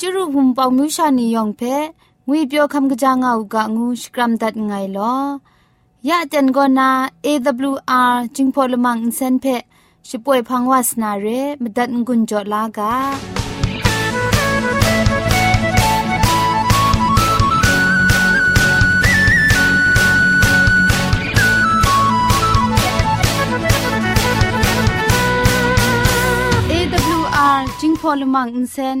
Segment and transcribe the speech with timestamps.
[0.00, 1.62] จุรุภุมปองมิวชานียองเพ
[2.28, 5.14] งวยเปียวคำกะจางเอากะงูสกรัมดัดไงลอ
[6.08, 6.90] ยะจันกอนา
[7.26, 9.46] AWR จิงพอลมังอินเซนเพ
[10.08, 11.26] ช่วยพังวาสนาเร
[11.62, 12.94] มดัดงุนจอลากา
[26.70, 29.00] AWR จิงพอลมังอินเซน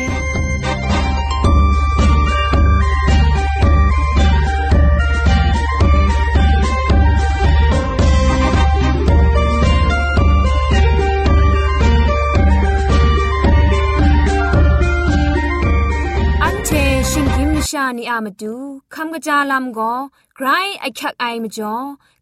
[17.70, 18.54] ชิงกิมชานีอามาดู
[18.94, 19.92] คำกระจาลำก็
[20.36, 20.46] ไกร
[20.80, 21.74] ไอคักไอมาจ่อ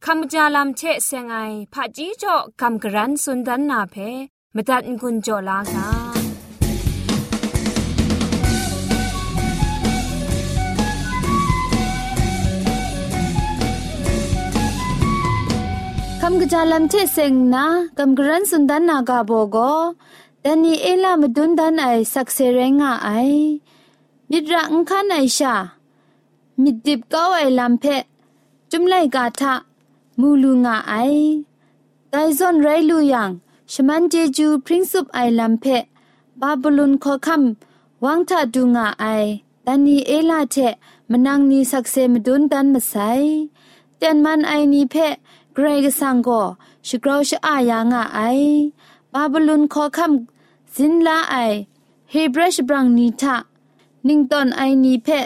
[0.04, 1.36] คำกระจาลำเชะเซงไอ
[1.72, 3.96] ผาจีจ่อคำกระรันสุนดันนาเพ
[4.54, 5.88] มตัดกุญจ่อลากา
[16.20, 17.66] คำกระจาลำเทเซงนะ
[17.98, 19.56] กำกรันสุนดันนากาโบโก
[20.42, 23.10] แต่นี่เอลามดุนดันไอสักเซเรงาไอ
[24.31, 25.53] มิดรังคันไอชา
[26.63, 28.03] มิดดิบก้าไอลำเพะ
[28.71, 29.53] จุมไลกาทะ
[30.19, 30.93] มูลูงาไอ
[32.09, 33.31] ไดซอนไรลูยัง
[33.71, 35.83] ชมันเจจูพริ้งซุปไอลำเพะ
[36.41, 39.05] บาบลุนขอคำวังทะดูงาไอ
[39.63, 40.55] แต่นี่เอลาเท
[41.11, 42.93] มนังนีสักเซมดุนดันมาไซ
[43.97, 45.13] เตียนมันไอนีเพะ
[45.53, 46.41] เกรกสังก็
[46.87, 48.19] ชกราวชอายางาไอ
[49.13, 51.35] บาบลุนขอคำสินลาไอ
[52.11, 53.35] เฮบรชบรังนีทะ
[54.07, 55.25] นิ่งตอนไอนีเพะ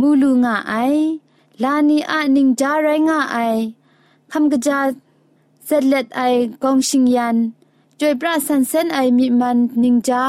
[0.00, 0.74] มูลูงาไอ
[1.62, 3.36] ลานีอะนิงจาไรงาไอ
[4.32, 4.78] คำกะจา
[5.64, 6.20] เซเลตไอ
[6.62, 7.36] กองชิงยัน
[8.00, 10.22] จวยปราสันเซนไอมิมันนิงจา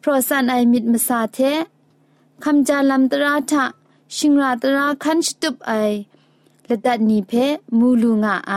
[0.00, 1.38] เพราะสันไอมิดมาสาเท
[2.44, 3.64] คำจาลำตราทะ
[4.16, 5.72] ชิงราตราคันชตุบไอ
[6.68, 7.32] ละดัดนีเพ
[7.78, 8.54] มูลูงาไอ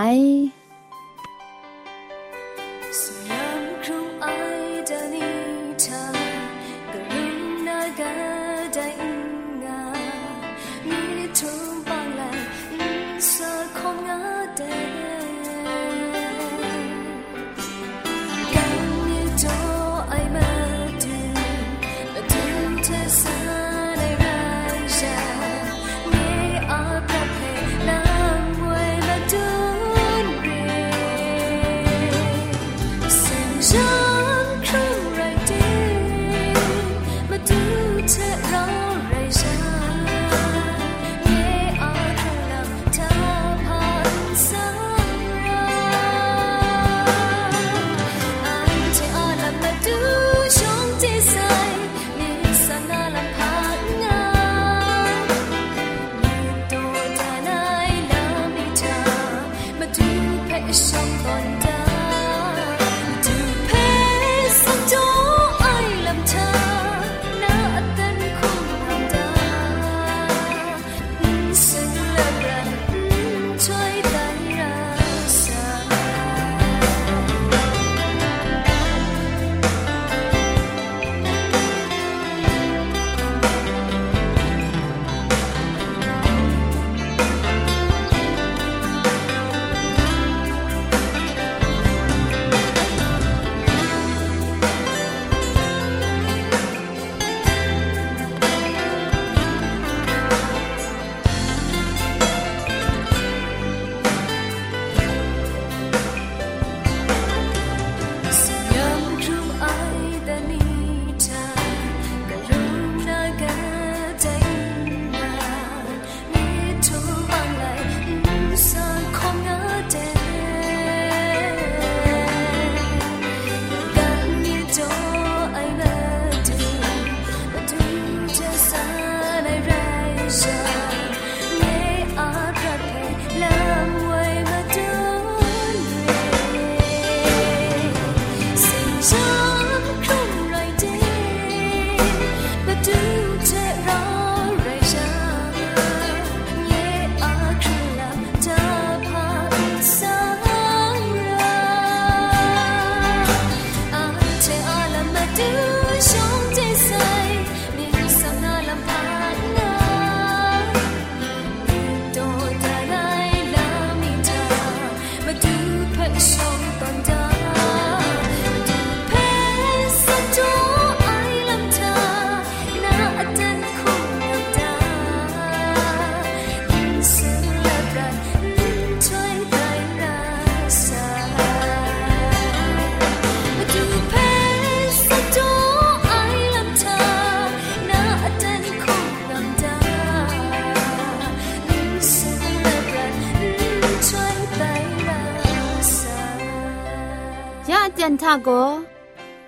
[198.10, 198.48] นทาโก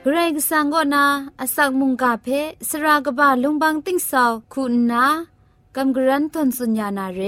[0.02, 1.04] เกรงสังก็นา
[1.40, 2.28] อสักมุงกาเพ
[2.68, 5.04] สรากบะลุงบังติ้งสาวคุณนา
[5.76, 7.20] กำกรันทนสุญญานาเร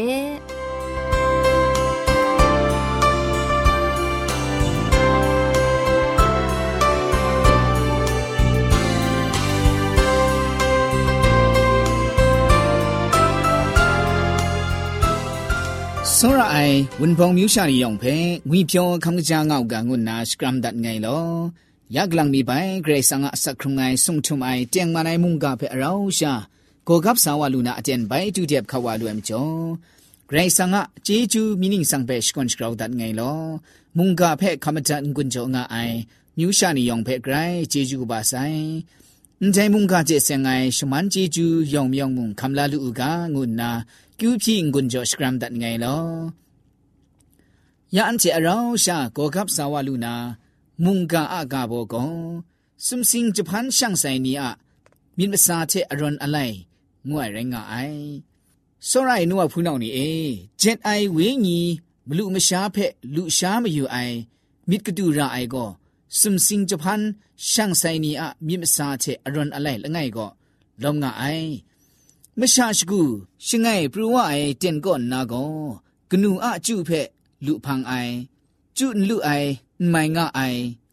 [16.26, 18.16] စောရအိုင်ဝန်ဖောင်မြူရှာရီယောင်ဖဲ
[18.50, 21.26] ငွေပြောခမ်ကြာငောက်ကငုနာစကရမ်ဒတ်ငိုင်လော
[21.96, 26.34] ယက်လန်မီပိုင်ဂရေဆာငါစခရုံငိုင်ဆုံထုမိုင်တຽງမနိုင်မုန်ကဖဲအရောရှာ
[26.88, 29.50] ကိုကပ်ဆာဝလူနာအတန်ဘိုင်တူတဲ့ခဝလူအမ်ချော
[30.30, 33.38] ဂရေဆာငါဂျေဂျူမီနင်းဆန်ပဲစကွန်စကရောဒတ်ငိုင်လော
[33.98, 35.98] မုန်ကဖဲခမတန်ကွန်ချောငါအိုင်
[36.38, 38.64] မြူရှာနီယောင်ဖဲဂရိုင်ဂျေဂျူဘာဆိုင်
[39.42, 43.02] အန်တိုင်မုန်ကကျဲဆန်ငိုင်ရှမန်ဂျေဂျူယောင်မြောင်မုန်ခမ်လာလူက
[43.34, 43.72] ငုနာ
[44.26, 46.06] ကျူဖြင်းကွန်ဂျောစကရမ်ဒတ်ငိုင်လော
[47.96, 50.16] ယန်ချေအရောရှာကိုကပ်ဆာဝလူနာ
[50.84, 52.12] မုန်ကအကဘောကော
[52.86, 54.44] စုံစင်းဂျပန်ရှန်ဆိုင်နီအ
[55.18, 56.56] မြင့်မစာချေအရွန်အလိုက်
[57.10, 58.04] ငွေရငါအိုင်
[58.90, 60.12] စောရိုင်နုဝဖူးနောင်နီအေ
[60.62, 61.60] ဂျက်အိုင်ဝင်းညီ
[62.08, 64.16] မလူမရှားဖက်လူရှားမယူအိုင်
[64.70, 65.70] မြစ်ကတူရာအိုင်ကော
[66.20, 67.02] စုံစင်းဂျပန်
[67.50, 70.30] ရှန်ဆိုင်နီအမြင့်မစာချေအရွန်အလိုက်လငိုင်ကော
[70.84, 71.50] လောငါအိုင်
[72.41, 73.03] မရှာရှိကူ
[73.47, 75.53] ရှင်ငိုင်ပရဝအိုင်တင်ကောနာကော
[76.11, 77.09] ဂနူအကျုဖက်
[77.45, 77.93] လူพังไอ
[78.77, 79.31] จุนลุไอ
[79.91, 80.41] ไม่งะไอ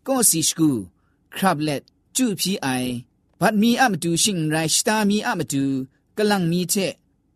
[0.07, 0.69] ก็สิสกู
[1.35, 1.81] ครับเล็ด
[2.15, 2.67] จุพีไอ
[3.39, 5.63] บัดมีอะมตูชิงไรสตามีอะมตู
[6.17, 6.75] กะลังมีเท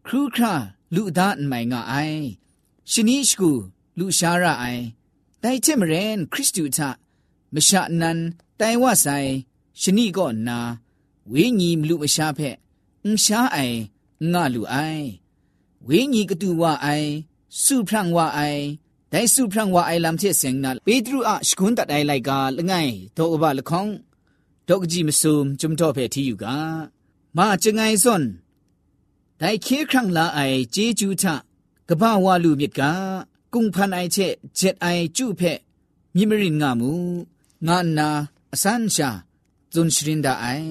[0.05, 0.53] ครูครา
[0.95, 2.21] လူသားအမိုင်ငါအိုင်
[2.91, 3.51] ရှင်နီရှကူ
[3.97, 4.83] လူရှာရအိုင်
[5.43, 6.77] တိုင်ချင်မရင်ခရစ်တုထ
[7.53, 8.19] မရှာနန်
[8.59, 9.31] တိုင်ဝဆိုင်
[9.81, 10.59] ရှင်နီကောနာ
[11.31, 12.55] ဝိညီမလူမရှာဖက်
[13.03, 13.77] အင်းရှာအိုင်
[14.32, 15.04] ငါလူအိုင်
[15.88, 17.10] ဝိညီကတူဝအိုင်
[17.62, 18.62] စုဖရန့်ဝအိုင်
[19.12, 23.90] ဒိုင်စုဖရန့်ဝအိုင်လမ်ချေစင်နာပေတရုအရှကွန်းတတ်အိုင်လိုက်ကာလငိုင်တော့အဘလခေါင်
[24.68, 26.44] ဒေါကကြီးမစုံဂျုံတော့ဖဲတီယူက
[27.36, 28.24] မာချငိုင်စွန်
[29.40, 31.24] ဒိုင်ခေခန့်လာအိုင်ဂျေဂျူထ
[31.88, 32.80] ကပဝါလူမြစ်က
[33.54, 35.52] ကုံဖန်အိုင်ချက်ဂျက်အိုင်ကျုဖဲ
[36.14, 36.90] မြမရင်ငါမူ
[37.66, 38.08] ငါနာ
[38.54, 39.08] အစန်းရှာ
[39.72, 40.68] ဇွန်ရှရင်ဒါအိုင်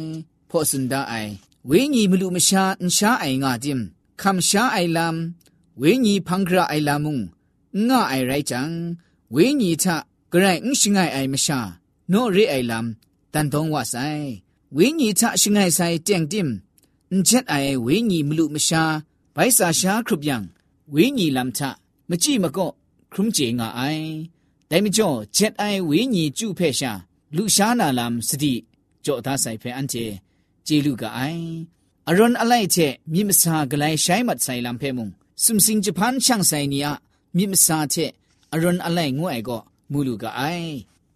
[0.49, 1.31] ဖောစန်ဒါအိုင်
[1.69, 3.81] ဝိညီမလူမရှာအန်ရှာအိုင်ငါဂျင်
[4.21, 5.15] ခမ်ရှာအိုင်လမ်
[5.81, 7.17] ဝိညီဖန်ခရာအိုင်လာမုံ
[7.87, 8.61] ငါအိုင်ရိုက်ချံ
[9.33, 9.85] ဝိညီထ
[10.31, 11.59] ဂရိုင်အင်းရှိငိုင်အိုင်မရှာ
[12.11, 12.87] နောရိအိုင်လမ်
[13.33, 14.25] တန်တုံးဝဆိုင်
[14.75, 16.49] ဝိညီထရှိငိုင်ဆိုင်တຽງတင်
[17.11, 18.83] အန်ချက်အိုင်ဝိညီမလူမရှာ
[19.35, 20.37] ဘိုင်စာရှာခရုပယံ
[20.93, 21.59] ဝိညီလမ်ထ
[22.09, 22.73] မကြည့်မကော့
[23.11, 24.07] ခရုံကျေငါအိုင်
[24.69, 26.91] တိုင်မကျော်ချက်အိုင်ဝိညီကျုဖဲ့ရှာ
[27.35, 28.53] လူရှာနာလမ်စတိ
[29.05, 29.89] ကြော့သားဆိုင်ဖဲအန်
[30.67, 31.21] จีลูกไอ
[32.07, 32.77] อรอนอะไรเช
[33.13, 35.09] มิมซากลายใช้มัดใส่ลำเพมุง
[35.43, 36.87] สุมสิงจะพันช่างใส่เนีย
[37.37, 37.95] มิมซาเช
[38.51, 39.59] อรอนอะไรงัวไอก็
[39.91, 40.41] มูลูกไอ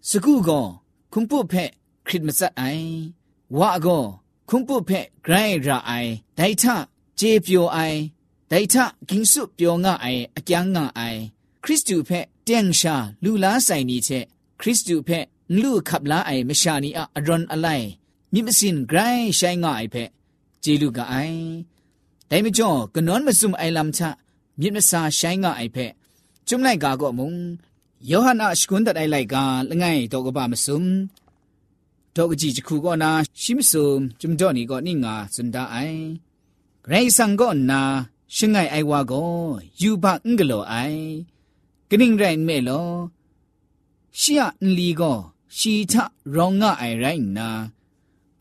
[0.10, 0.62] สกูก็
[1.14, 1.54] คุมปุเพ
[2.08, 2.64] คริตมาสัดไอ
[3.60, 4.00] วะก็
[4.50, 4.92] คุมปุเพ
[5.24, 5.34] ไกร
[5.68, 5.92] ระไอ
[6.36, 6.76] ไดทะ
[7.18, 7.80] เจเปียวไอ
[8.50, 11.02] ไดทะกิงสุเปียวงะไออะจังงะไอ
[11.64, 12.10] คริสตูเพ
[12.44, 14.10] เตียงชาลูลาใส่นี้เช
[14.60, 15.10] คริสตูเพ
[15.62, 17.68] ลูขับลาไอมชานีอะอรอนอะไร
[18.37, 18.99] มิมสินไกร
[19.37, 19.97] ใช้ง่ายเพ
[20.61, 21.15] เจลูกไอ
[22.27, 24.11] แต่ไม่จ่อกนอนมาซุมไอลำชะ
[24.61, 25.77] มิมสาใช้ง่ายเพ
[26.49, 27.35] จุมไลกาก็มุง
[28.07, 30.85] โยฮันอาชกุนตัดไอไลกาละไงตอกบามซุม
[32.15, 33.11] ตอกจีจคูก็นา
[33.43, 35.77] ชิมซุมจุมจ่อนี่ก็นี่งาสุนดาไอ
[36.83, 37.81] ไกรสังก็นา
[38.37, 39.25] ชิงไงไอวาก็
[39.81, 40.75] ยูบะอึงกะโลไอ
[41.89, 42.71] กนิ่งไรเมโล
[44.19, 45.13] ชิยะนลีก็
[45.57, 45.73] ชี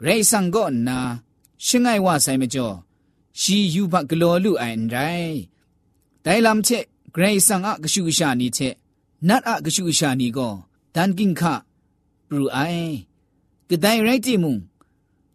[0.05, 0.99] ရေဆောင်ကောနာ
[1.65, 2.77] ရှင်ငိုင်ဝဆိုင်မကျော်
[3.41, 5.39] ရှီယူဘဂလောလူအိုင်တိုင်း
[6.25, 6.85] ဒိုင်လမ်ချက်
[7.15, 8.75] ဂရေဆောင်အကရှုရှာနီချက်
[9.29, 10.55] နတ်အကရှုရှာနီကော
[10.95, 11.43] ဒန်ကင်ခ
[12.29, 12.91] ပရူအိုင်
[13.71, 14.57] ကဒိုင်ရိုက်တီမုံ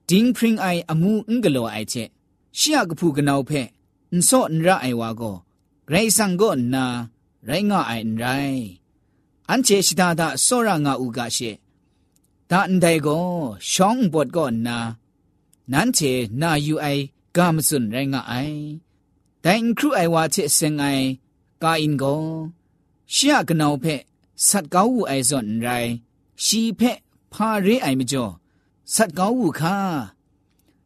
[0.10, 2.10] ဒင်းဖရင်အိုင်အမူအင်္ဂလောအိုင်ချက်
[2.58, 3.62] ရှီယကဖူကနောဖဲ
[4.12, 5.38] အန်စောအန်ရအိုင်ဝါကော
[5.88, 6.86] ဂရေဆောင်ကောနာ
[7.48, 8.65] ရိုင်ငါအိုင်တိုင်း
[9.50, 11.51] အန်ချေရှိတာဒါစောရငါဥကရှေ
[12.51, 13.20] ตาอันใดก็
[13.72, 14.79] ช่องบดก่อนนา
[15.72, 16.00] นั้นเช
[16.41, 16.88] นาอยู่ไอ
[17.38, 18.34] กามสุนแรงไอ
[19.41, 20.86] แต่ครูไอว่าเชเซงไอ
[21.63, 22.15] กาอินก็
[23.12, 23.86] เชียกนาวเพ
[24.48, 25.70] สัตเก้าไอสนไร
[26.43, 26.81] ชีเพ
[27.34, 28.25] พาเรไอมจ่อ
[28.96, 29.29] สัตเก้า
[29.60, 29.77] ค่ะ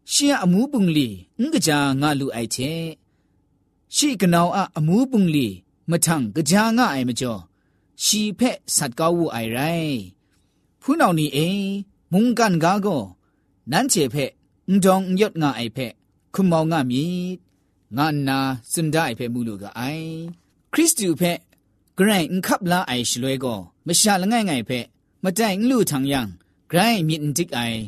[0.10, 1.08] เชียอมูปุงลี
[1.42, 2.58] งกจางาลูไอเช
[3.96, 5.48] ชีกนาวอะอมูปุงลี
[5.90, 7.34] มาทังกจางาไอมจ่อ
[8.04, 8.42] ชีเพ
[8.76, 9.60] สัตเก้าไอไร
[10.88, 11.48] ခုနောင်နီအိ
[12.12, 13.04] မုန်ကန်ကားကို
[13.72, 14.32] နန်းချေဖက်
[14.68, 15.94] အုံတောင်ယတ်ငါအိဖက်
[16.34, 17.04] ခုမောင်ငါမီ
[17.98, 18.38] ငါနာ
[18.74, 20.10] စန္ဒအိဖက်မူလူကအိုင်
[20.74, 21.40] ခရစ်တုဖက်
[21.98, 24.86] ဂရိုင်းခပ်လာအိုင်ရှလွဲကိုမရှာလငိုင်ငိုင်ဖက်
[25.24, 26.22] မတိုင်လူထံယံ
[26.70, 27.80] ဂရိုင်းမြင့်တိအိုင်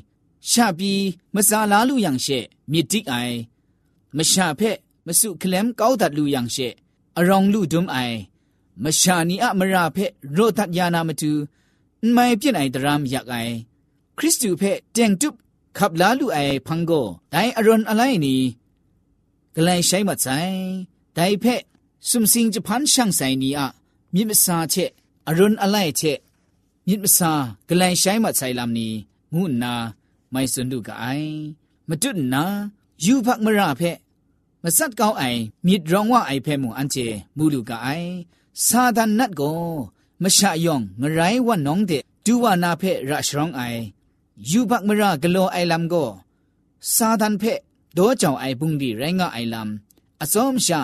[0.50, 1.04] ရှာပြီး
[1.36, 2.40] မစာလာလူယံရှေ
[2.72, 3.36] မြစ်တိအိုင်
[4.18, 4.78] မရှာဖက်
[5.08, 6.68] မစုကလမ်ကောက်တတ်လူယံရှေ
[7.18, 8.18] အရောင်လူဒုံအိုင်
[8.84, 11.32] မရှာနီအမရာဖက်ရောတတ်ယာနာမတူ
[12.03, 13.37] ไอมชานีอะมราเพโรตัดยานามาตูไม่เปียนไอดรามอยากไอ
[14.19, 14.63] คริสตูเพ
[14.95, 15.35] เจงจุบ
[15.79, 16.93] ขับลาลูไอพังโก
[17.31, 18.41] ไดอรอนอะไรนี่
[19.57, 20.27] กลายใช้มาใจ
[21.15, 21.45] ไดเพ
[22.09, 23.67] สุมสิงจะพันช่างใส่นี่อะ
[24.15, 24.75] มิมซาเช
[25.29, 26.03] อรอนอะไรเช
[26.89, 27.33] มิมซา
[27.69, 28.93] กลายใช้มาใจลำนี้
[29.35, 29.75] งูนา
[30.31, 31.07] ไม่สนดูกไอ
[31.89, 32.45] มาจุดนา
[33.05, 33.83] ยูพักมราเพ
[34.63, 38.09] မစတ်ကောင်းအိုင်မြစ်ရောင်ဝအိုင်ဖဲမှုအန်ချေမူလူကအိုင်
[38.67, 39.63] စာဒန်နတ်ကို
[40.24, 41.92] มชะยองงไรว่าน้องเด
[42.26, 43.62] ดูว่านาเพระชรองไอ
[44.50, 46.06] ยูบักมรากโลไอลำก็
[46.96, 47.44] ซาดันเพ
[47.94, 50.82] โดเจ้าไอบุงดีไรงาไอลำอสมชา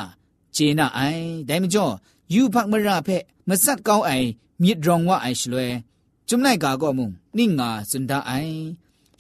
[0.54, 1.00] เจนาไอ
[1.46, 1.86] ได้มจ่อ
[2.34, 3.10] ยูบักมราเพ
[3.48, 4.12] มสัดเก้าไอ
[4.62, 5.70] มีดรองว่าไอชลวย
[6.28, 8.32] จุมไลกาก็มุงนิ่งงาสุนดาไอ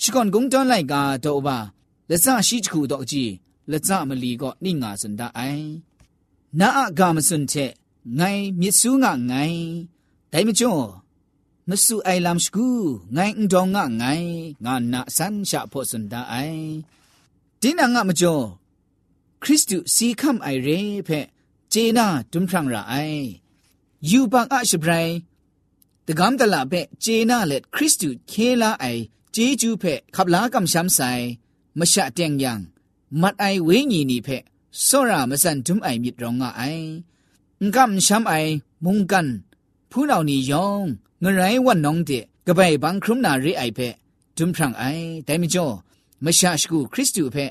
[0.01, 1.58] ชิกอนกงจ้อนไลกาโตบา
[2.10, 3.24] ละซาชิจคูดอกจี
[3.72, 5.41] ละซามลีก็นิ่งงาสุนดาไอ
[6.60, 7.53] นาอากามสุนเช
[8.15, 8.22] ไง
[8.60, 9.34] มิซูงะไง
[10.36, 10.88] ဒိုင်မကျွန်း
[11.70, 12.68] မဆူအိုင်လမ်ရှကူ
[13.16, 14.34] ငိုင်းအုံတော်ငါငိုင်း
[14.66, 16.66] ငါနာဆန်ရှာဖို့စွန်ဒအိုင်
[17.62, 18.48] တင်းနာငါမကျွန်း
[19.44, 21.20] ခရစ်တုစီခမ်အိုင်ရေဖဲ
[21.74, 23.24] ဂျေနာဒွမ်ထန်ရာအိုင်
[24.10, 25.13] ယူပန်အရှဘရိုင်
[26.08, 29.02] တကမ်တလာဖဲဂျေနာလက်ခရစ်တုခေလာအိုင်
[29.36, 31.25] ဂျေဂျူးဖဲခပ်လာကမ်ရှမ်ဆိုင်
[31.80, 32.54] မရှာတຽງယံ
[33.22, 34.38] မတ်အိုင်ဝေညီနီဖဲ
[34.86, 36.88] စောရာမစန်ဒွမ်အိုင်မြစ်ရောငါအိုင်
[37.74, 38.52] ငမ်ရှမ်အိုင်
[38.84, 39.30] မုန်ကန်
[39.96, 40.86] ဖူးနောင်နီယောင်
[41.24, 43.88] ငရိုင်းဝတ်နောင်းတဲ့ကပိုင်ဘန်ခရုမနာရိအိုက်ဖဲ
[44.38, 45.76] ဒွမ်ဖရန်အိုင်တိုင်မကျော်
[46.26, 47.46] မရှာရှကုခရစ်တုဖဲ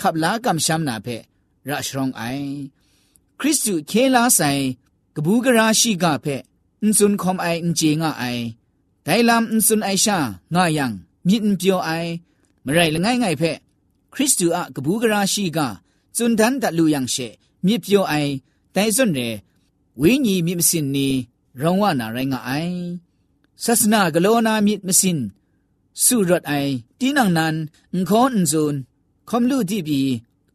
[0.00, 1.16] ခပ်လာကမ်ရှမ်နာဖဲ
[1.68, 2.48] ရရှရောင်းအိုင်
[3.40, 4.62] ခရစ်တုခေလာဆိုင်
[5.16, 6.36] ကဘူးကရာရှိကဖဲ
[6.82, 8.44] အန်စွန်ခွန်အိုင်အင်ဂျေငါအိုင်
[9.06, 10.16] ဒိုင်လမ်အန်စွန်အိုင်ရှာ
[10.54, 10.86] ငါယံ
[11.26, 12.10] မြင့်ပြောအိုင်
[12.64, 13.52] မရိုင်လငိုင်းငိုင်ဖဲ
[14.12, 15.58] ခရစ်တုအကဘူးကရာရှိက
[16.16, 17.28] ဇွန်ဒန်တလူယံရှေ
[17.64, 18.32] မြင့်ပြောအိုင်
[18.74, 19.28] တိုင်စွန်ရဲ
[20.00, 21.08] ဝိညာဉ်မြင့်စင်နီ
[21.61, 22.77] ရောင်းဝနာရိုင်းငါအိုင်
[23.63, 25.17] ศาสนากะโลนามิดมสิน
[26.03, 26.53] สู้รถไอ
[26.99, 27.55] ตีนังนัน
[27.93, 28.75] อุคอนซุน
[29.29, 30.01] คอมลูดีบี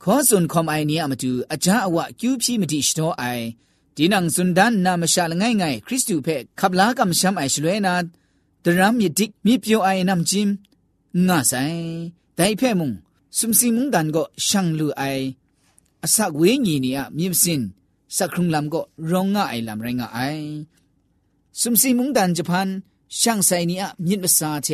[0.02, 3.24] ขอซุนคอมไอเนียมาดูอาจาอวะคิวพีมติสโตไอ
[3.96, 6.28] ตีนังซุนดันนามชาลง่ายง่ายคริสตูเพ
[6.60, 7.94] ขับลากำช้ำไอชลวยนา
[8.64, 10.48] ดรามยดิกมีเปียวไอนำจิม
[11.26, 11.52] งาไซ
[12.34, 12.92] แต่เพ่มุง
[13.38, 15.02] สุมสิมุงดันก็ช่างลูไอ
[16.02, 17.60] อาศักเวญีนี่อะมีสิน
[18.16, 20.38] สักครุงลำก็ร้องง่ายลำไรงง่าย
[21.60, 22.68] สุมสิมุงดันจะพัน
[23.20, 24.68] ช่างใส่นี่อะมิดภาษาเช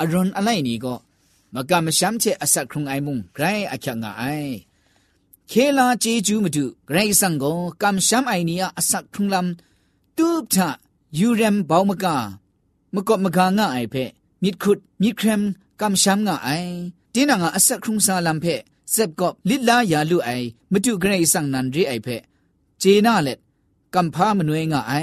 [0.00, 0.94] อรอนอะไรนี่ก็
[1.54, 4.24] มากำมช้ำเชอสักครุงไอมุงไกรอักยังไอ
[5.48, 7.52] เคลาเจจูมาดูไกรสังก็
[7.82, 10.68] กำช้ำไอนี่อะสักครุงลำตูบทะ
[11.18, 12.16] ยูเรมเบามกา
[12.94, 13.94] มกบมกางะไอเพ
[14.42, 15.42] มิดขุดมิดเครม
[15.80, 16.50] กำช้ำงะไอ
[17.12, 18.46] ตีนังอะสักครุงซาลัมเพ
[18.92, 20.30] เซบกบลิลายาลูไอ
[20.72, 22.08] มาดูไกรสังนันรีไอเพ
[22.80, 23.38] เจน่าเล็ด
[23.94, 24.94] กำพามนวยงะไอ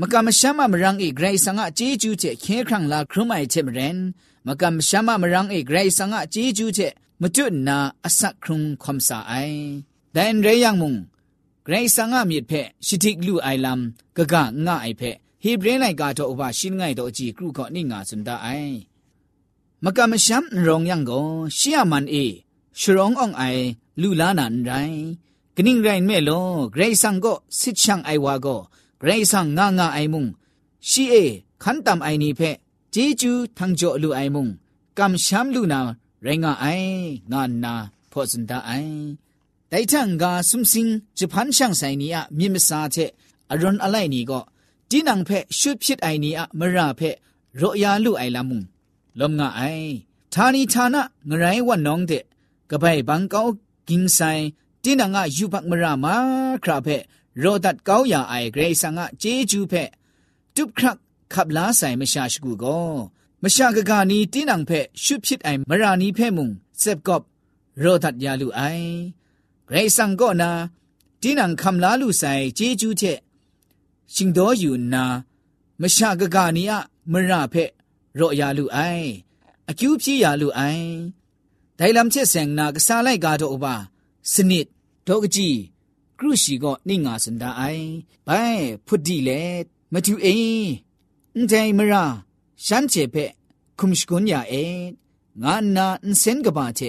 [0.00, 3.98] မကမရှမမရန်အေဂရိဆန်ငါជីဂျူးချက်ခဲခန့်လာခရမိုင်ချက်မရန်
[4.46, 9.62] မကမရှမမရန်အေဂရိဆန်ငါជីဂျူးချက်မတွနာအစခုံခွန်ဆာအိုင်
[10.16, 10.92] ဒန်ရေယံမုံ
[11.66, 13.80] ဂရိဆန်ငါမြစ်ဖက်ရှိတိကလူအိုင်လမ်
[14.16, 14.34] ဂဂ
[14.66, 18.74] ငါအိုင်ဖက်ဟေဘရင်လိုက်ကတော့ဥပရှင်းငိုင်တော့အကြည့်ကရုကောနိငါစန္ဒအိုင်
[19.84, 21.26] မကမရှမ်ရောင်ယံကို
[21.56, 22.24] ရှီယမန်အေ
[22.80, 23.64] ရှရောင်းအောင်အိုင်
[24.00, 25.02] လူလာနန်ရိုင်း
[25.56, 28.60] ကနင်းရိုင်းမဲလောဂရိဆန်ကိုစစ်ချန်အိုင်ဝါကို
[29.00, 30.24] ဘရိဆန်ငါငါအိုင်မုံ
[30.88, 31.24] ရှိအေ
[31.62, 32.56] ခန်တမ်အိုင်နီဖက်
[32.94, 34.46] ဂျေဂျူးထန်ကြောလူအိုင်မုံ
[34.98, 35.80] ကမ်ရှမ်လူနာ
[36.24, 36.90] ရိုင်းငါအိုင်
[37.32, 37.74] ငါနာ
[38.12, 38.98] ဖောစန်တာအိုင်
[39.70, 43.10] တိုင်ထန်ကဆုမ်စင်းဂျပန်ရှန်ဆိုင်နီယမြင့်မစားချက်
[43.52, 44.44] အရွန်အလိုက်နီကော
[44.90, 47.16] တင်းနံဖက်ရှုဖြစ်အိုင်နီယမရဖက်
[47.60, 48.60] ရောယာလူအိုင်လာမုံ
[49.18, 49.90] လုံငါအိုင်
[50.34, 50.96] ဌာနီဌာန
[51.28, 52.24] ငရိုင်းဝတ်နောင်းတဲ့
[52.70, 53.46] ကပိုင်ဘန်ကော
[53.88, 54.44] ကင်းဆိုင်
[54.82, 56.14] တင်းနံကယူဘတ်မရမာ
[56.62, 57.02] ခရာဖက်
[57.42, 59.90] ရောဒတ်ကောင်းရာအိုင်ဂရေဆန်ကဂျေဂျူးဖက်
[60.56, 60.96] တုပ်ခရက်
[61.32, 62.88] ခပ်လာဆိုင်မရှာရှိကူကော
[63.42, 66.48] မရှာကကနီတင်းနံဖက်ရှုဖြစ်အိုင်မရာနီဖက်မုံ
[66.82, 67.24] စက်ကော့
[67.82, 68.90] ရောဒတ်ရလူအိုင်
[69.68, 70.50] ဂရေဆန်ကောနာ
[71.22, 73.18] တင်းနံခမ်လာလူဆိုင်ဂျေဂျူးချက်
[74.14, 75.04] ရှင်တော်ယူနာ
[75.82, 76.72] မရှာကကနီယ
[77.12, 77.70] မရာဖက်
[78.18, 79.08] ရော့ရလူအိုင်
[79.70, 80.88] အကျူးပြေရလူအိုင်
[81.78, 83.74] ဒိုင်လမ်ချက်ဆန်နာကစားလိုက်ကားတော့ဘာ
[84.32, 84.66] စနစ်
[85.06, 85.58] တော့ကကြီး
[86.19, 87.63] ครูชีก็นิ่งาสันดาไอ
[88.25, 88.29] ไป
[88.87, 89.29] พุดดีเล
[89.91, 90.27] มาดูเอ
[91.35, 92.05] งใจมรา
[92.65, 93.15] ฉันเจเพ
[93.79, 94.55] คุมสกุนยาเอ
[95.43, 96.81] งานนาอินเซนกบาเจ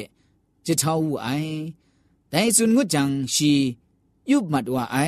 [0.67, 1.29] จะเท่าไอ
[2.31, 3.53] แต่สุนงุจังชี
[4.31, 4.99] ยุบมัดว่าไอ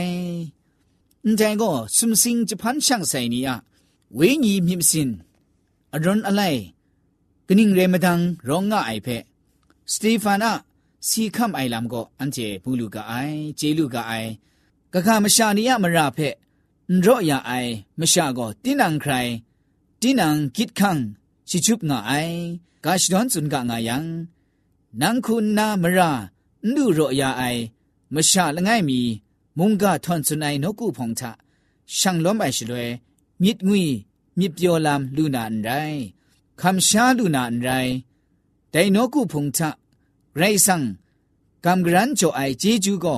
[1.37, 3.57] ใจก็สุมสิงจะพันช่างใส่นี่อะ
[4.15, 5.09] เวญีมิมสิน
[5.93, 6.43] อรอนอะไร
[7.47, 8.19] กนิงเรมดัง
[8.49, 9.09] ร้องง่ายเพ
[9.93, 10.51] สตีฟานา
[11.09, 13.13] สีคำไอลำก็อันเจบูลูกาไอ
[13.57, 14.13] เจลูกาไอ
[14.93, 16.19] กะกามชานิยามราเพ
[16.93, 17.53] นรอยาไอ
[18.01, 19.13] มชาก็ตินังใคร
[20.01, 20.97] ตินังกิดคัง
[21.49, 22.29] ชิชุบง่าย
[22.85, 24.05] กาชดอนสุนกะงายัง
[25.01, 26.13] นังคุณนามรา
[26.75, 27.43] นูรอยาไอ
[28.15, 29.01] มชาละง่ายมี
[29.59, 31.31] มุงกาทอนสุนไอนกูพงทะ
[31.99, 32.89] ช่างล้มไอชลวย
[33.43, 33.87] มิดงุย
[34.39, 35.71] มิดเปียวลำลูนาอันไร
[36.61, 37.71] คำชาลูนาอันไร
[38.71, 39.71] แต่นกูพงทะ
[40.37, 40.83] ไรสัง
[41.65, 43.17] กำกรันโจไอเจจูก็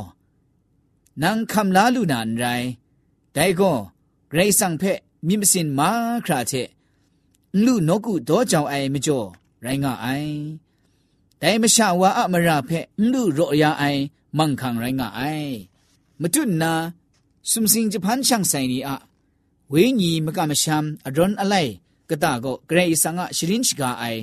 [1.23, 2.47] นางคำลาลูนาอันไร
[3.33, 3.73] แต่ก็
[4.33, 4.83] ไรสังเพ
[5.27, 5.91] มิมสินมา
[6.25, 6.53] คราเท
[7.65, 9.29] လူနောကုဒေါကြောင့်အိုင်မကျော်
[9.65, 10.33] ရိုင်းကအိုင်
[11.41, 14.03] တိုင်မရှာဝါအမရာဖက်လူရောရအိုင်
[14.37, 15.53] မန်ခံရိုင်းကအိုင်
[16.21, 16.73] မတွနာ
[17.51, 18.91] စုံစင်ဂျပန်ချန်ဆိုင်နီအ
[19.73, 21.73] ဝေညီမကမရှမ်အဒရွန်အလိုက်
[22.11, 24.21] ကတာကိုဂရေဆာငါရှရင်ချကအိုင်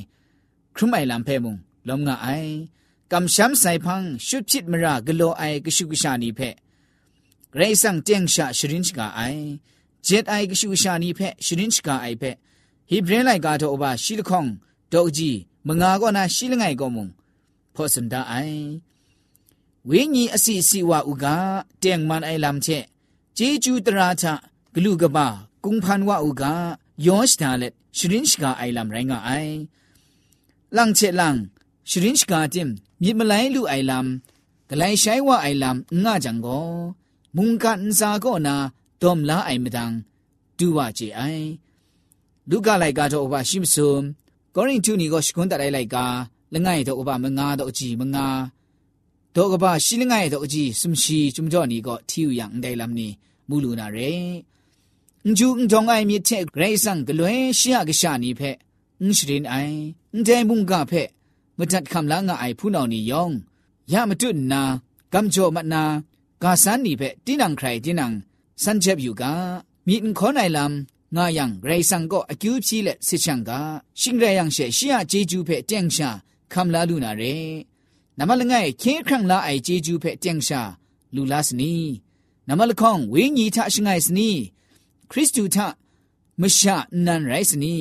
[0.76, 1.56] ခရုမိုင်လမ်ဖဲမုံ
[1.88, 2.52] လုံငါအိုင်
[3.13, 6.41] กำช้ำใส่พังชุดพิษมรากโลไอกชุกชานีเพ
[7.57, 9.21] ไรสังเจียงชาชรินชกาไอ
[10.05, 12.25] เจ็ดไอกชุกชานีเพชรินชกาไอเพ
[12.91, 14.47] ฮิบเรนไลกาโตอบาชิลคอง
[14.93, 15.31] ดอกจี
[15.67, 17.09] มงาก็นาชิลไงก็มุง
[17.75, 18.35] พอสันดาไอ
[19.89, 21.25] ဝိညာဉ်အစီအစီဝဥက
[21.83, 22.85] တຽງမန်အိုင်လမ်ချက်
[23.37, 24.25] ဂျေဂျူတရာချ
[24.75, 25.27] ဂလူကပါ
[25.65, 26.43] ကုံဖန်ဝဥက
[27.07, 29.55] ယောရှတာလက်ရှရင်ရှ်ကာအိုင်လမ်ရိုင်းငါအိုင်
[30.77, 31.39] လန့်ချက်လန့်
[31.91, 32.71] ရှရင်ရှ်ကာတင်
[33.03, 34.07] မြစ်မလိုင်းလူအိုင်လမ်
[34.69, 36.69] ဂလိုင်ရှိုင်းဝအိုင်လမ်ငါကြောင့်ကို
[37.37, 38.55] မုန်ကန်စာကောနာ
[39.03, 39.93] ဒုံလာအိုင်မဒန်
[40.59, 41.47] ဒူဝကြည်အိုင်
[42.51, 43.93] လူကလိုက်ကတော့ဘာရှိမစုံ
[44.55, 45.97] ကောရင်တူနီကိုရှကွန်တရိုင်လိုက်က
[46.55, 48.27] လငိုင်တော့ဘာမငါတော့အကြည့်မငါ
[49.37, 53.09] တော့ကဘာရှိလငိုင်တော့အကြည့်စမရှိကျွမ်ကြောနီကိုထီယူရန်ဒိုင်လမ်နီ
[53.49, 54.11] မူလူနာရဲ
[55.25, 58.57] အန်ဂျူအန်တောင်အိုင်မြစ်တဲ့ဂရိတ်ဆန်ဂလွဲရှိရကရှာနီဖက်
[59.01, 59.77] အန်ရှရင်အိုင်
[60.13, 61.09] အန်တဲမုန်ကဖက်
[61.61, 63.35] မတတ်ခမ်လာငါအိုင်ဖူးနောင်နီယောင်
[63.93, 64.63] ရမတုနာ
[65.13, 65.83] ကမ်ကြောမနာ
[66.43, 68.07] ကာစန်နီပဲတင်းနံခရိုင်တင်းနံ
[68.63, 69.23] စန်ချက်ယူက
[69.87, 70.73] မိန်ခေါနိုင်လမ်
[71.17, 73.51] ငါယံဂရေဆန်ကိုအကျူးဖြီးလက်စစ်ချန်က
[74.01, 76.11] ရှင်ရယံရှေရှီယာဂျေဂျူးဖဲတန့်ရှာ
[76.53, 77.35] ခမ်လာလူနာရဲ
[78.19, 80.61] နမလငိုင်ခင်းခန့်လာအိုင်ဂျေဂျူးဖဲတန့်ရှာ
[81.15, 81.73] လူလာစနီ
[82.49, 84.29] နမလခေါင်ဝင်းညီထအရှိငိုင်စနီ
[85.11, 85.57] ခရစ်တုထ
[86.41, 87.77] မရှာနန်ရိုင်စနီ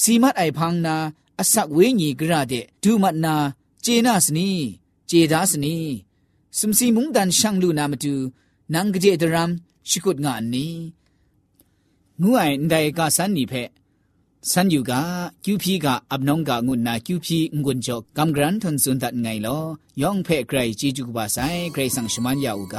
[0.00, 0.96] စီမတ်အိုင်ဖန်းနာ
[1.40, 3.34] အဆက်ဝိညီဂရတဲ့ဒူမတ်နာ
[3.84, 4.48] ဂျေနာစနီ
[5.10, 5.76] ဂျေဒါစနီ
[6.58, 8.14] စမ်စီမုန်ဒန်ရှန်လူနာမတူ
[8.72, 9.50] နန်ဂဂျေဒရမ်
[9.88, 10.66] ရှိကုတ်ငါနီ
[12.20, 13.62] ငူအိုင်ဒိုင်ကဆန်နီဖဲ
[14.50, 14.92] ဆန်ယူက
[15.44, 19.62] ကျူဖြီကအပနောင်ကငုနာကျူဖြီငွန်ကြောကမ်ဂရန်ထွန်စွန်ဒတ်ငိုင်လော
[20.02, 22.76] ယောင်ဖဲဂရိဂျီဂျူကဘာဆိုင်ဂရိဆန်ရှမန်ယာဥက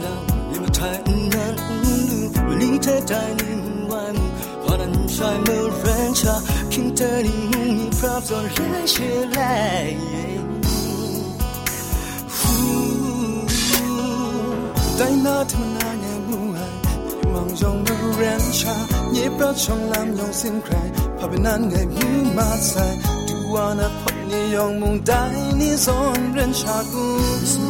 [0.00, 3.48] မြတိုင်းလာမြမထိုင်နန်လူဝလီတဲ့တိုင်းလူ
[3.90, 4.14] ဝမ်
[4.64, 5.48] ဘာရန်ဆိုင်မ
[5.82, 6.34] ရန်ချာ
[6.72, 7.36] ခင်တနီ
[7.98, 9.94] ပရပ်ဇွန်ရဲရှေလိုက်
[14.98, 16.74] တိုင်းနာတမနာညမှုဟန်
[17.32, 17.86] မောင်ယုံမ
[18.20, 18.74] ရန်ချာ
[19.12, 22.00] မြေပရချောင်းလမ်းယုံစင်ခရိုင်ဖပနန်ငယ်မြ
[22.36, 22.38] မ
[22.70, 27.04] ဆိုင်ဒူဝါနာဖပ်နေယုံမုန်တိုင်းနေစွန်ရန်ချာကူ
[27.50, 27.69] စမူ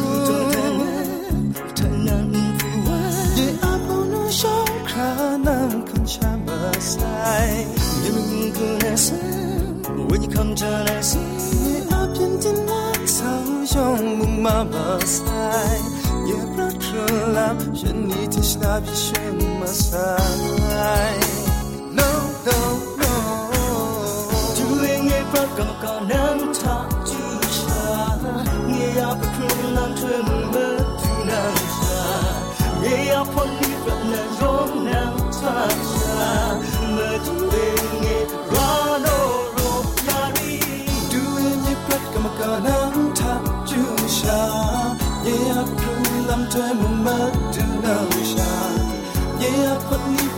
[9.09, 11.15] When you come to us,
[11.91, 15.81] up into my soul, young mama side.
[16.27, 21.19] Yeah, brother, love, you need to stop your shame, my side.
[21.99, 22.11] No,
[22.45, 22.59] no,
[23.01, 23.13] no.
[24.57, 27.81] Doing it, but come on, I'm talk to you.
[28.77, 30.70] Yeah, I'm a criminal, tremble to now.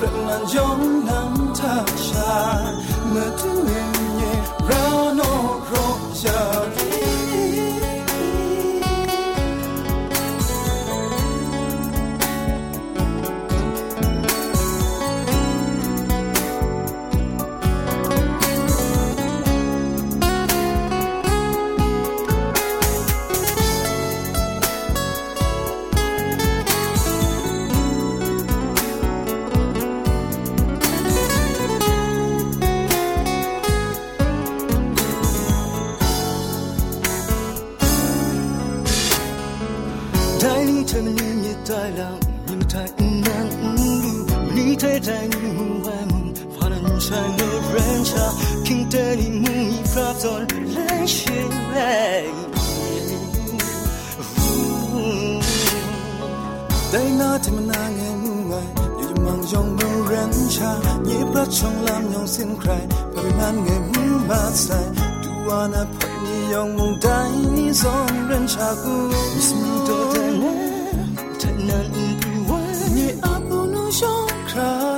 [0.03, 2.33] เรื่องราวย้อนนำทางชา
[3.09, 3.92] เมื่อถึงเอง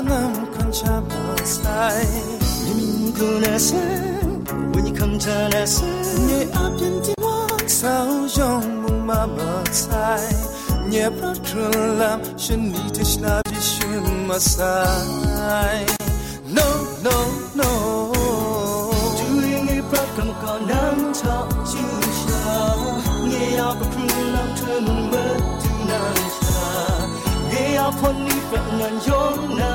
[0.01, 2.05] 남칸 잡았사이
[2.75, 4.43] 민군의 생
[4.73, 10.55] sai 강자의 생내 앞엔 뒤왕 사우정 목마마사이.
[10.95, 13.55] 내 파트람 신이 대신 아비
[14.35, 15.85] sai
[16.47, 16.67] No,
[17.03, 17.17] no,
[17.59, 17.69] no.
[19.17, 21.85] Doing it broken con nắng cho chữ
[22.27, 22.75] xa
[23.29, 26.89] Nghe áo có thương lòng thương mất thương nàng xa
[27.49, 29.74] Nghe áo con đi vẹn ngàn giống nàng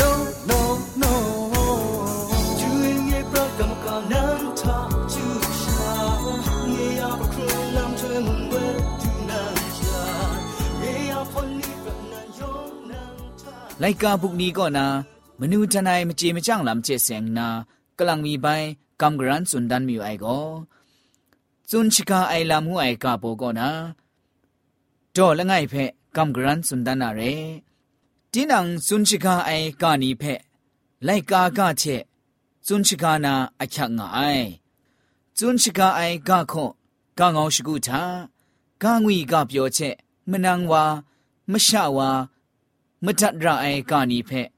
[0.00, 0.10] No,
[0.50, 0.60] no,
[1.02, 1.12] no
[2.60, 4.76] Doing it bro kam ka nam ta
[5.12, 5.26] chu
[5.62, 5.92] sha
[6.72, 8.64] Nye ya ba krun lam tuen mung we
[9.02, 10.00] du nam sha
[10.80, 14.86] Nye ya pon ni pra nan yong nam ta လိုက်ကာပုကနီကောနာ
[15.40, 17.48] မနူတနိုင်မကြေမကြောင်လမ်ကျက်စ ेंग နာ
[17.98, 18.66] ကလန်မီပိုင်
[19.00, 20.44] ကမ်ဂရန်စွန်ဒန်မီအိုင်ကို
[21.70, 23.68] ဇွန်ချီကာအိုင်လာမှုအိုင်ကပိုကောနာ
[25.16, 27.34] ဒေါ်လငိုင်ဖက် ကမ်ဂရန်စွန်ဒန်နာရဲ
[28.32, 30.40] တင်းနန်ဇွန်ချီကာအိုင်ကာနီဖက်
[31.06, 32.02] လိုက်ကာကချက်
[32.66, 34.46] ဇွန်ချီကာနာအချက်ငါအိုင်
[35.36, 36.72] ဇွန်ချီကာအိုင်ကခွန်
[37.18, 38.02] ကငောင်းရှိကုတာ
[38.82, 39.96] ကငွီကပြောချက်
[40.30, 40.84] မနန်ဝါ
[41.50, 42.10] မရှဝါ
[43.04, 44.48] မတတ်ရအိုင်ကာနီဖက်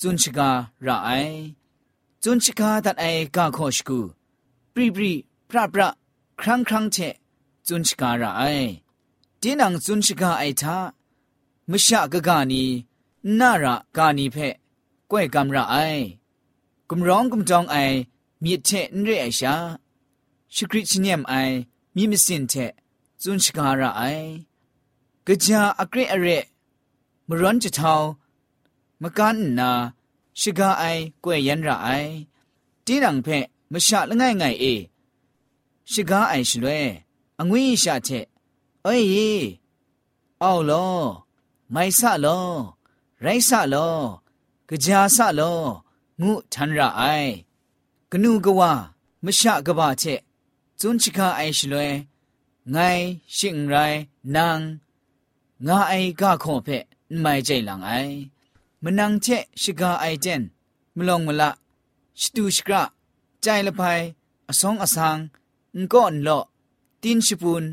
[0.00, 0.48] ဇွန်ချကာ
[0.86, 1.36] ရအိုင်
[2.22, 3.98] ဇွန်ချကာတတ်အိုင်ကာခောရှကူ
[4.74, 5.12] ပရိပရိ
[5.48, 5.82] ပရပရ
[6.40, 7.14] ခရန်းခရန်းချက်
[7.66, 8.81] ဇွန်ချကာရအိုင်
[9.41, 10.77] တင်းနန်ဇွန်ချကာအိုင်သာ
[11.71, 12.63] မရှကကနီ
[13.39, 13.65] နာရ
[13.97, 14.55] ကာနီဖက်
[15.11, 16.03] ကွဲ့ကမ်ရအိုင်
[16.89, 17.77] กุมร้องกุมจองไอ
[18.43, 19.55] มีเทนเรไอชา
[20.55, 21.33] ชคริชเนียมไอ
[21.95, 22.53] มีมิสินเท
[23.21, 24.03] จุนชการะไอ
[25.27, 26.27] กะจาอักเรอเร
[27.27, 27.93] มร้อนจะเทา
[29.01, 29.69] มกันนา
[30.39, 30.83] ชิกาไอ
[31.23, 31.89] กวยยันระไอ
[32.85, 33.27] ตีนังเพ
[33.71, 34.65] มชะละง่ายง่ายเอ
[35.91, 36.83] ชิกาไอชลวย
[37.39, 38.09] องวิชาเท
[38.84, 39.04] เอ้ย
[40.40, 40.86] เอาลอ
[41.72, 42.38] ไม่ซะลอ
[43.22, 43.88] ไรซะลอ
[44.68, 45.52] กะจาซะลอ
[46.20, 47.02] งูทันระไอ
[48.10, 48.72] กนูกว่า
[49.24, 50.04] มชะกบะเช
[50.80, 51.90] จุนชิกาไอชลวย
[52.70, 52.76] ไง
[53.36, 53.74] ชิงไร
[54.34, 54.58] นาง
[55.66, 56.68] งาไอกะขอเพ
[57.20, 57.92] ไม่ใจหลังไอ
[58.82, 59.26] มนังเช
[59.62, 60.42] ชิกาไอเจน
[60.96, 61.50] มลงมละ
[62.20, 62.82] ชิตูชกระ
[63.42, 63.80] ใจละไพ
[64.48, 65.18] อสองอสัง
[65.76, 66.38] งก็อนเลา
[67.02, 67.64] ตินชิปูน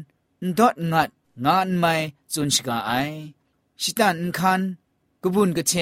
[0.58, 1.10] ดอดงัด
[1.46, 1.94] งานไม่
[2.34, 2.92] จุนชกาไอ
[3.82, 4.62] ชิตันคัน
[5.24, 5.74] กบุญกเช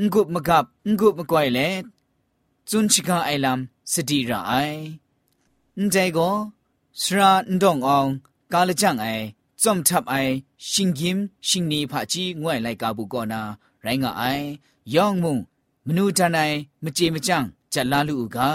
[0.00, 1.58] นกุบมกับนกุบมกวยเล
[2.70, 4.52] จุนชกาไอลำสตีระไอ
[5.78, 6.30] นใจก็
[7.00, 8.06] สระนดองออง
[8.52, 9.06] กาลจังไอ
[9.62, 10.14] จอมทับไอ
[10.70, 13.40] ชิงกิมชิงนีพาจีงวยไลกาบุกอนา
[13.82, 14.22] ไรงาไอ
[14.94, 15.38] ยองมุง
[15.86, 16.40] มนูจานไอ
[16.82, 18.50] มเจมจังจัดลาลูกา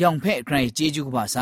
[0.00, 1.36] ยองเพ่ใครเจจูกบาไซ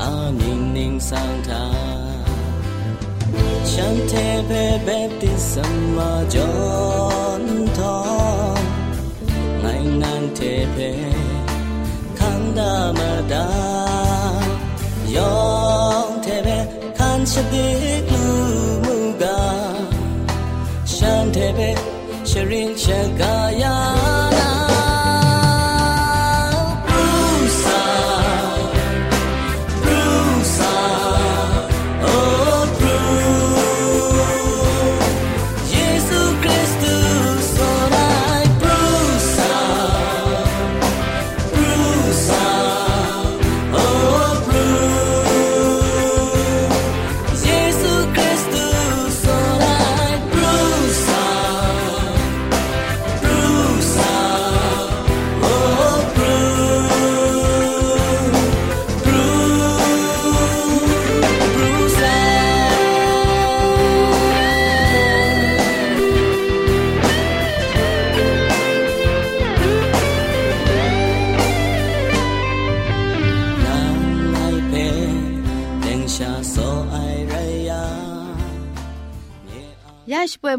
[0.00, 1.64] အာမင်းနင်းဆောင်တာ
[3.68, 5.52] ချန်တေဘေဘေတိစ
[5.94, 5.98] မ
[6.32, 7.44] ဂျွန်
[7.78, 8.64] တော်
[9.62, 10.92] ငိုင်းနန်တေဘေ
[12.18, 13.00] ခန္ဓာမ
[13.32, 13.48] ဒါ
[15.16, 15.36] ယော
[16.02, 16.58] င်တေဘေ
[16.98, 17.68] ခန်ချတိ
[18.10, 18.24] လူ
[18.84, 19.40] မူကာ
[20.92, 21.95] ရှန်တေဘေ Shirin
[22.36, 24.25] Shagayana Brusa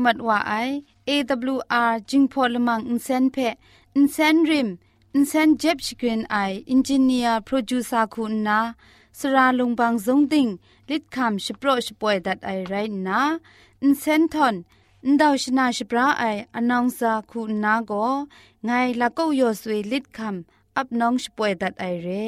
[0.07, 0.69] mat wa ai
[1.13, 3.49] awr jingpho lamang insen phe
[3.99, 4.69] insen rim
[5.17, 8.59] insen jeb shikrin ai engineer producer ku na
[9.19, 10.51] sra longbang jong ting
[10.89, 13.21] lit kham shpro shpoe that i right na
[13.85, 14.55] insen ton
[15.11, 18.05] ndaw shna shpra ai announcer ku na go
[18.65, 20.35] ngai lakou yor sui lit kham
[20.79, 22.27] up nong shpoe that i re